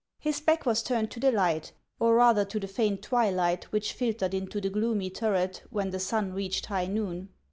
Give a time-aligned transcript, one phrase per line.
[0.17, 4.33] His back was turned to the light, or rather to the faint twilight which filtered
[4.33, 7.29] into the gloomy turret when the sun reached high noon.